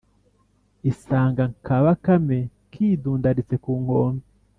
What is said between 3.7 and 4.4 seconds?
nkombe